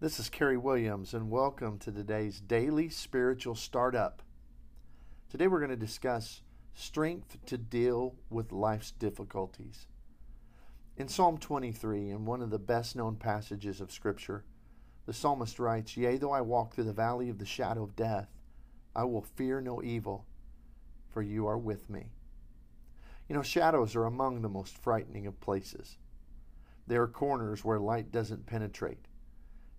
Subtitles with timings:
[0.00, 4.22] This is Kerry Williams, and welcome to today's daily spiritual startup.
[5.28, 6.42] Today we're going to discuss
[6.72, 9.88] strength to deal with life's difficulties.
[10.96, 14.44] In Psalm 23, in one of the best known passages of Scripture,
[15.06, 18.28] the psalmist writes, Yea, though I walk through the valley of the shadow of death,
[18.94, 20.26] I will fear no evil,
[21.08, 22.12] for you are with me.
[23.28, 25.98] You know, shadows are among the most frightening of places.
[26.86, 29.08] They are corners where light doesn't penetrate.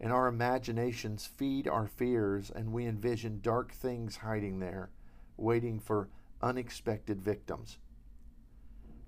[0.00, 4.90] And our imaginations feed our fears, and we envision dark things hiding there,
[5.36, 6.08] waiting for
[6.42, 7.78] unexpected victims.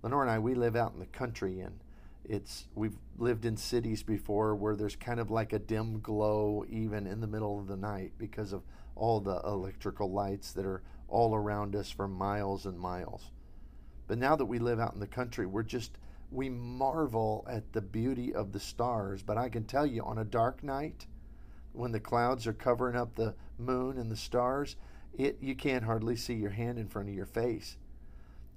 [0.03, 1.81] Lenore and I, we live out in the country, and
[2.25, 7.07] it's we've lived in cities before where there's kind of like a dim glow even
[7.07, 8.63] in the middle of the night because of
[8.95, 13.31] all the electrical lights that are all around us for miles and miles.
[14.07, 15.99] But now that we live out in the country, we're just
[16.31, 19.23] we marvel at the beauty of the stars.
[19.23, 21.07] But I can tell you, on a dark night,
[21.73, 24.77] when the clouds are covering up the moon and the stars,
[25.17, 27.77] it you can't hardly see your hand in front of your face,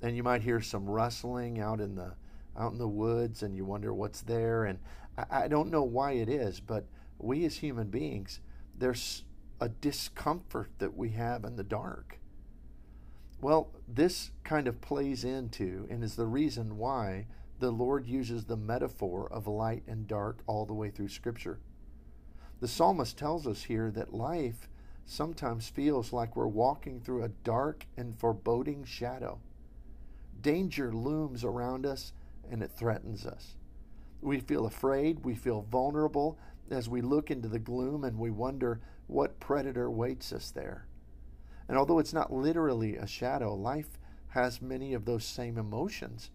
[0.02, 2.13] and you might hear some rustling out in the
[2.58, 4.66] out in the woods, and you wonder what's there.
[4.66, 4.80] And
[5.17, 6.85] I, I don't know why it is, but
[7.17, 8.39] we as human beings,
[8.78, 9.23] there's
[9.59, 12.19] a discomfort that we have in the dark.
[13.39, 17.28] Well, this kind of plays into and is the reason why
[17.61, 21.59] the Lord uses the metaphor of light and dark all the way through Scripture.
[22.59, 24.67] The psalmist tells us here that life
[25.05, 29.39] sometimes feels like we're walking through a dark and foreboding shadow.
[30.41, 32.13] Danger looms around us
[32.49, 33.55] and it threatens us.
[34.21, 36.39] We feel afraid, we feel vulnerable
[36.71, 40.87] as we look into the gloom and we wonder what predator waits us there.
[41.67, 46.31] And although it's not literally a shadow, life has many of those same emotions.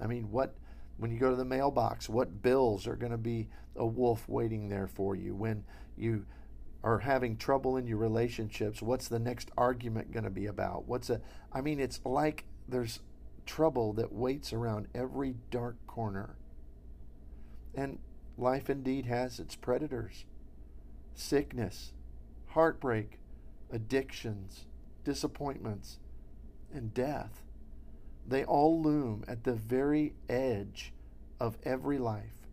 [0.00, 0.54] I mean, what
[0.96, 4.68] when you go to the mailbox, what bills are going to be a wolf waiting
[4.68, 5.34] there for you?
[5.34, 5.64] When
[5.96, 6.26] you
[6.82, 10.86] are having trouble in your relationships, what's the next argument going to be about?
[10.86, 11.20] What's a
[11.52, 13.00] I mean, it's like there's
[13.46, 16.36] trouble that waits around every dark corner.
[17.74, 17.98] And
[18.36, 20.24] life indeed has its predators.
[21.14, 21.92] Sickness,
[22.48, 23.18] heartbreak,
[23.70, 24.66] addictions,
[25.04, 25.98] disappointments,
[26.72, 27.42] and death.
[28.30, 30.92] They all loom at the very edge
[31.40, 32.46] of every life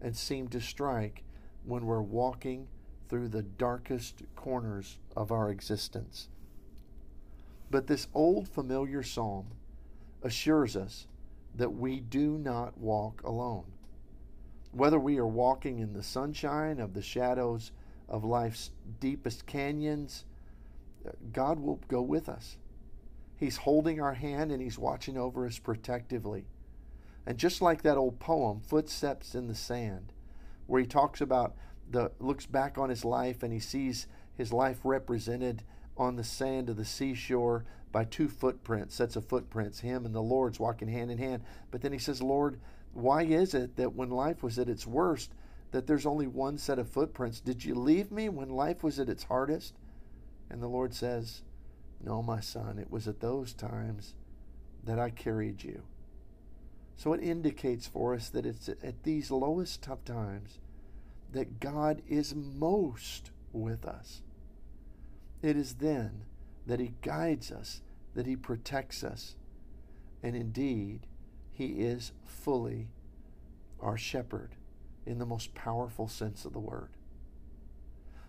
[0.00, 1.22] and seem to strike
[1.66, 2.66] when we're walking
[3.10, 6.28] through the darkest corners of our existence.
[7.70, 9.48] But this old familiar psalm
[10.22, 11.06] assures us
[11.54, 13.66] that we do not walk alone.
[14.72, 17.70] Whether we are walking in the sunshine of the shadows
[18.08, 20.24] of life's deepest canyons,
[21.34, 22.56] God will go with us.
[23.38, 26.44] He's holding our hand and He's watching over us protectively.
[27.26, 30.12] And just like that old poem, Footsteps in the Sand,
[30.66, 31.54] where he talks about
[31.90, 35.62] the looks back on his life and he sees his life represented
[35.96, 40.22] on the sand of the seashore by two footprints, sets of footprints, him and the
[40.22, 41.42] Lord's walking hand in hand.
[41.70, 42.58] But then he says, Lord,
[42.92, 45.32] why is it that when life was at its worst,
[45.70, 47.40] that there's only one set of footprints?
[47.40, 49.74] Did you leave me when life was at its hardest?
[50.50, 51.42] And the Lord says,
[52.04, 54.14] no, my son, it was at those times
[54.84, 55.82] that I carried you.
[56.96, 60.58] So it indicates for us that it's at these lowest tough times
[61.32, 64.22] that God is most with us.
[65.42, 66.24] It is then
[66.66, 67.82] that He guides us,
[68.14, 69.36] that He protects us,
[70.22, 71.06] and indeed,
[71.52, 72.88] He is fully
[73.80, 74.56] our shepherd
[75.06, 76.90] in the most powerful sense of the word.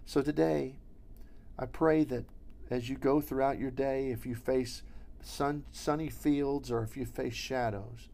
[0.06, 0.76] So today,
[1.58, 2.26] I pray that
[2.70, 4.84] as you go throughout your day, if you face
[5.22, 8.10] sun, sunny fields or if you face shadows,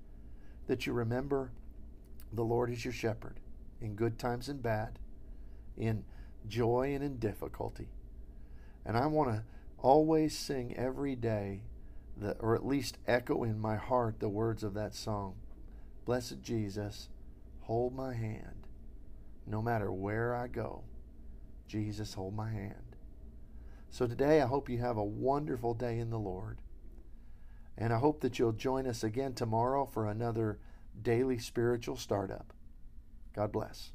[0.68, 1.52] that you remember
[2.32, 3.40] the Lord is your shepherd
[3.82, 5.00] in good times and bad,
[5.78, 6.04] in
[6.48, 7.90] joy and in difficulty.
[8.86, 9.44] And I want to
[9.80, 11.62] always sing every day,
[12.18, 15.36] the, or at least echo in my heart the words of that song
[16.06, 17.10] Blessed Jesus,
[17.62, 18.68] hold my hand.
[19.48, 20.84] No matter where I go,
[21.68, 22.85] Jesus, hold my hand.
[23.96, 26.60] So today, I hope you have a wonderful day in the Lord.
[27.78, 30.60] And I hope that you'll join us again tomorrow for another
[31.02, 32.52] daily spiritual startup.
[33.34, 33.94] God bless.